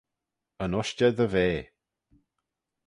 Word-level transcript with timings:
Yn 0.63 0.77
ushtey 0.79 1.13
dy 1.17 1.27
vea. 1.33 1.61